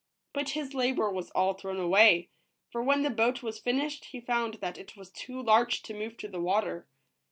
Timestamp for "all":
1.29-1.53